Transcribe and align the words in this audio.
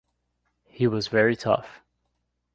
He 0.65 0.87
was 0.87 1.09
very 1.09 1.35
tough. 1.35 1.83